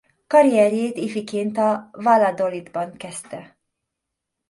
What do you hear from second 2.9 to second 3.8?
kezdte.